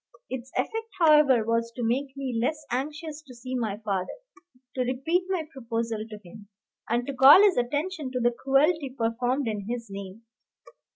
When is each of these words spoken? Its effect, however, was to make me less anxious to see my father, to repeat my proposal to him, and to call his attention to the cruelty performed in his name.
Its 0.31 0.51
effect, 0.57 0.89
however, 0.97 1.45
was 1.45 1.71
to 1.75 1.83
make 1.83 2.17
me 2.17 2.35
less 2.41 2.65
anxious 2.71 3.21
to 3.21 3.35
see 3.35 3.53
my 3.53 3.77
father, 3.77 4.07
to 4.73 4.81
repeat 4.81 5.27
my 5.29 5.43
proposal 5.53 6.03
to 6.09 6.17
him, 6.25 6.47
and 6.89 7.05
to 7.05 7.13
call 7.13 7.39
his 7.39 7.55
attention 7.55 8.09
to 8.09 8.19
the 8.19 8.31
cruelty 8.31 8.89
performed 8.89 9.47
in 9.47 9.67
his 9.67 9.91
name. 9.91 10.23